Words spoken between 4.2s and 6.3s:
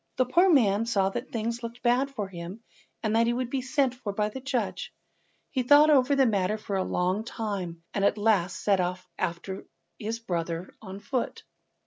the judge. He thought over the